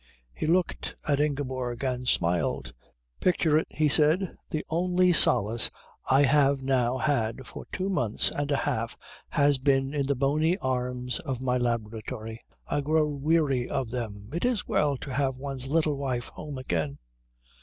[0.33, 2.73] He looked at Ingeborg and smiled.
[3.19, 4.35] "Picture it," he said.
[4.49, 5.69] "The only solace
[6.09, 8.97] I have now had for two months and a half
[9.29, 12.43] has been in the bony arms of my laboratory.
[12.65, 14.31] I grow weary of them.
[14.33, 16.97] It is well to have one's little wife home again.